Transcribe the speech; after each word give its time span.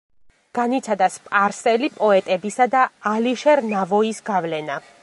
განიცადა 0.59 1.09
სპარსელი 1.17 1.91
პოეტებისა 1.99 2.69
და 2.77 2.83
ალიშერ 3.13 3.67
ნავოის 3.71 4.29
გავლენა. 4.33 4.85